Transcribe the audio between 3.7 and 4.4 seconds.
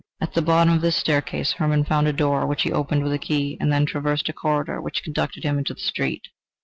then traversed a